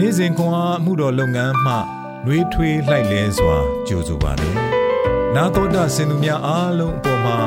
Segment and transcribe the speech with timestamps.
[0.00, 1.74] နေ့စဉ်ခွန်အားမှုတော်လုပ်ငန်းမှ
[2.24, 3.56] နှွေးထွေးလှိုက်လဲစွာ
[3.88, 4.54] ကြိုဆိုပါတယ်။
[5.34, 7.38] နာတော်တာစင်သူများအားလုံးအပေါ်မှာ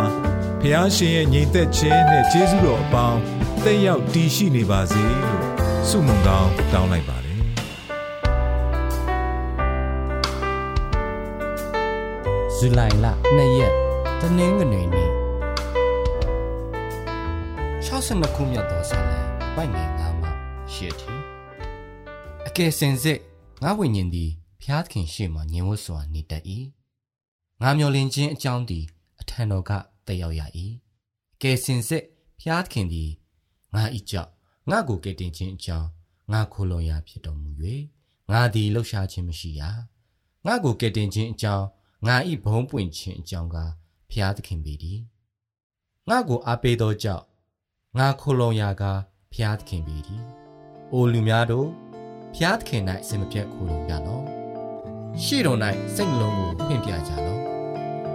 [0.62, 3.20] ဖះရှင်ရဲ့ညီသက်ခြင်းနဲ့ကျေးဇူးတော်အပေါင်း
[3.64, 5.44] တက်ရောက်တည်ရှိနေပါစေလို့
[5.90, 7.40] ဆုမွန်ကောင်းတောင်းလိုက်ပါတယ်။
[12.56, 13.06] ဇူလိုင်လ
[13.38, 13.74] 2ရက်
[14.22, 15.10] တနင်္ဂနွေနေ့
[17.88, 19.20] 62ခုမြောက်သောဆာလံ
[19.56, 20.28] ပိုက်ငယ်9မှ
[20.76, 21.21] ရှစ်တီအ
[22.58, 23.20] ကယ်စင်စစ်
[23.64, 26.44] ငါဝိညာဉ်သည်ဖျားသခင်ရှေ့မှညင်ဝတ်စွာနေတတ်၏
[27.62, 28.86] ငါမျော်လင့်ခြင်းအကြောင်းသည်
[29.22, 29.72] အထံတော်က
[30.08, 30.42] တက်ရောက်ရ၏
[31.42, 32.04] ကယ်စင်စစ်
[32.42, 33.10] ဖျားသခင်သည်
[33.74, 34.32] ငါဤကြောင့်
[34.70, 35.88] ငါကိုကယ်တင်ခြင်းအကြောင်း
[36.32, 37.52] ငါခိုလုံရာဖြစ်တော်မူ၍
[38.32, 39.62] ငါသည်လှုပ်ရှားခြင်းမရှိရ
[40.46, 41.66] ငါကိုကယ်တင်ခြင်းအကြောင်း
[42.08, 43.58] ငါဤဘုံပွင့်ခြင်းအကြောင်းက
[44.12, 45.00] ဖျားသခင်ပေသည်
[46.10, 47.26] ငါကိုအားပေးသောကြောင့်
[47.98, 48.84] ငါခိုလုံရာက
[49.34, 50.24] ဖျားသခင်ပေသည်
[50.92, 51.91] အိုလူများတို့
[52.36, 54.24] ဖျားသခင်၌စင်မပြတ်ခိုလုံကြလော့
[55.24, 55.60] ရှေ့တော်၌
[55.96, 57.42] စိတ်နှလုံးကိုဖွင့်ပြကြလော့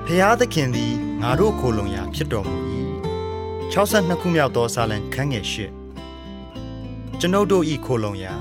[0.06, 2.56] ၏ဖျားသခင်သည်ငါတို့ခိုလုံရာဖြစ်တော်မူ၏
[3.72, 5.85] 62ခုမြောက်သောစာလံခန်းငယ်၈
[7.20, 8.34] ကျွန်ုပ်တို့ဤခိုလုံရာ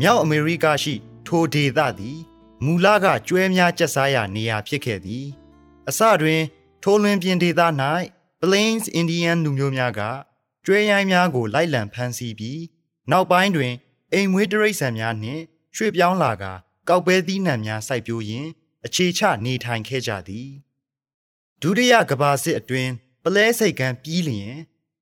[0.00, 0.94] မြောက်အမေရိကရှိ
[1.26, 2.18] ထိုဒေသသည်
[2.64, 5.26] မူလကကျွဲများကျက်စားရာနေရာဖြစ်ခဲ့သည်
[5.88, 6.42] အစတွင်
[6.82, 7.60] ထိုလွင်ပြင်ဒေသ၌
[8.40, 10.00] Plains Indian လူမျိုးများက
[10.64, 12.60] ကျွဲရိုင်းများကိုလိုက်လံဖမ်းဆီးပြီး
[13.10, 13.72] နောက်ပိုင်းတွင်
[14.12, 15.42] အိမ်မွေးတရိษံများနှင့်
[15.76, 16.44] ရွှေ့ပြောင်းလာက
[16.88, 18.48] ကောက်ပဲသီးနှံများစိုက်ပျိုးရင်း
[18.86, 20.48] အခြေချနေထိုင်ခဲ့ကြသည်
[21.62, 22.92] ဒုတိယကမ္ဘာစစ်အတွင်း
[23.24, 24.56] ပလဲစိတ်ကမ်းပြီးလျင်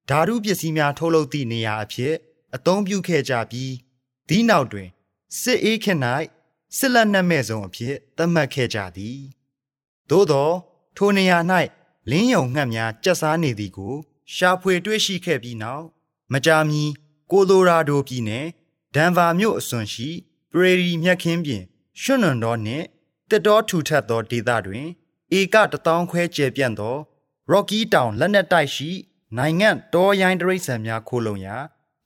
[0.08, 2.14] ဓာတုပစ္စည်းများထုတ်လုပ်သည့်နေရာအဖြစ်
[2.56, 3.72] အသုံးပြုခဲ့ကြပြီး
[4.28, 4.88] ဒီနောက်တွင်
[5.40, 6.00] စစ်အေးခေတ်၌
[6.76, 9.18] စစ်လက်နက်မဲ့ဆုံးအဖြစ်သတ်မှတ်ခဲ့ကြသည်
[10.10, 10.50] သို့သော
[10.96, 11.38] ထိုနေရာ၌
[12.10, 13.94] လင်းယုံငှက်များကျက်စားနေသည်ကို
[14.34, 15.84] ရှာဖွေတွေ့ရှိခဲ့ပြီးနောက်
[16.32, 16.82] မကြာမီ
[17.30, 18.46] ကိုလိုရာဒိုပြည်နယ်
[18.94, 20.08] ဒန်ဗာမြို့အစွန်ရှိ
[20.52, 21.62] ပရေရီမြက်ခင်းပြင်
[22.00, 22.84] ရွှွနွန်တော်နှင့်
[23.30, 24.86] တက်တော်ထူထပ်သောဒေသတွင်
[25.38, 26.96] ဧကတထောင်ခွဲကျယ်ပြန့်သော
[27.52, 28.90] Rocky Town လက်နက်တိုက်ရှိ
[29.36, 31.56] နိုင်ငံတောရိုင်းတရိษံများခိုလုံရာ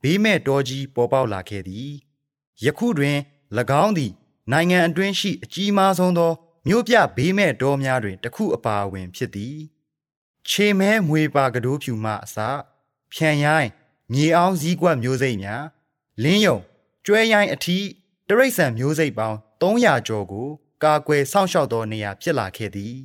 [0.02, 1.90] ဘေးမဲ့တောကြီးပေါ်ပေါက်လာခဲ့သည်
[2.64, 3.18] ယခုတွင်၎
[3.84, 4.12] င်းသည်
[4.52, 6.32] နိုင်ငံအတွင်းရှိအကြီးမားဆုံးသော
[6.68, 9.58] မြို့ပြဘေးမဲ့တောများတွင်တစ်ခုအပါအဝင်ဖြစ်သည်
[10.48, 12.36] ခြေမဲမွေပါကတိုးဖြူမှအစ
[13.12, 13.70] ဖြန်ရိုင်း
[14.12, 15.64] မြေအောင်စည်းကွက်မျိုးစိတ်များ
[16.22, 16.58] လင်းယုံ
[17.06, 17.84] ကျွဲရိုင်းအထီး
[18.28, 20.48] တရိษံမျိုးစိတ်ပေါင်း300ကျော်ကို
[20.84, 22.96] ကာကွယ်စောင့်ရှောက်သောနေရာဖြစ်လာခဲ့သည်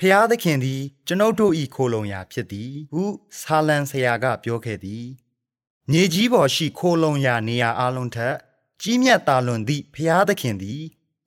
[0.00, 3.02] ဖျားသခင်သည် ကျွန်ုပ်တို့၏ခိုလုံရာဖြစ်သည်ဟု
[3.40, 5.06] ဆာလံဆရာကပြောခဲ့သည်
[5.90, 8.34] မြေကြီးပေါ်ရှိခိုလုံရာနေရာအလုံးထက်
[8.82, 10.82] ကြီးမြတ်သာလွန်သည့်ဖျားသခင်သည်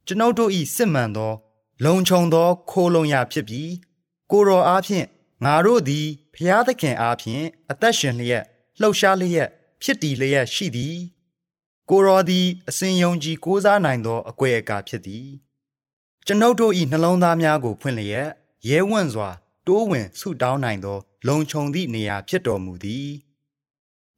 [0.08, 1.34] ကျွန်ုပ်တို့၏စစ်မှန်သော
[1.86, 3.72] လုံခြုံသော ခိုလုံရာဖြစ်ပြီး
[4.32, 5.06] ကိုရောအားဖြင့်
[5.46, 8.44] ငါတို့သည်ဖျားသခင်အားဖြင့်အသက်ရှင်လျက်
[8.80, 9.50] လှုပ်ရှားလျက်
[9.82, 10.98] ဖြစ်တည်လျက်ရှိသည်
[11.90, 15.28] ကိုရောသည်အစဉ်ယုံကြည်ကိုးစားနိုင်သောအကွယ်အကာဖြစ်သည်
[16.26, 18.30] ကျွန်ုပ်တို့၏နှလုံးသားများကိုဖွင့်လျက်
[18.70, 19.30] ရဲဝံ့စွာ
[19.68, 23.10] တိုးဝင်ဆုတောင်းနိုင်သော လုံခြုံသည့်နေရာဖြစ်တော်မူသည်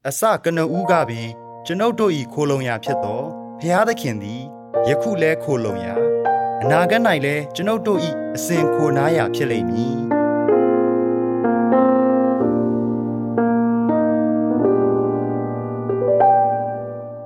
[0.08, 1.30] အစကနဦးကပင်
[1.66, 3.22] ကျွန်ုပ်တို့၏ခိုလုံရာဖြစ်သော
[3.60, 4.42] ဘုရားသခင်သည်
[4.88, 5.94] ယခုလဲခိုလုံရာ
[6.62, 8.00] အနာဂတ်၌လဲကျွန်ုပ်တို့၏
[8.36, 9.98] အစဉ်ခိုနားရာဖြစ်လိမ့်မည်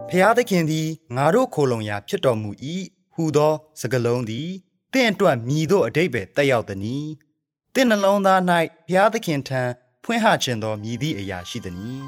[0.10, 2.50] ဖျားသခင်သည်ငါတို့ခိုလုံရာဖြစ်တော်မူ၏
[3.14, 4.50] ဟူသောစကားလုံးသည်
[4.94, 7.06] တင့်အတွက်မြည်သောအတိတ်ပဲတက်ရောက်သည်။
[7.74, 8.40] တင့်နှလုံးသား၌
[8.88, 9.62] ဘုရားသခင်ထံ
[10.04, 12.04] ဖွင့်ဟခြင်းသောမြည်သည့်အရာရှိသည်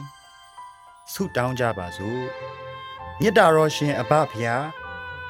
[1.12, 2.24] ။ဆုတောင်းကြပါစို့။
[3.20, 4.66] မေတ္တာတော်ရှင်အဘဖျား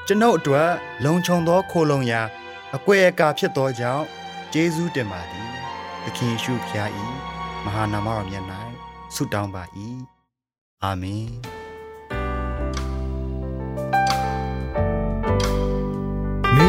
[0.06, 0.70] ကျွန်ုပ်အတွက်
[1.04, 2.22] လုံခြုံသောခိုလုံရာ
[2.76, 4.04] အကွယ်အကာဖြစ်သောကြောင့်
[4.52, 5.50] ကျေးဇူးတင်ပါသည်။
[6.04, 6.90] သခင်ရှုဖျား၏
[7.64, 8.44] မဟာနာမတော်မြတ်၌
[9.14, 9.62] ဆုတောင်းပါ၏။
[10.82, 11.30] အာမင်။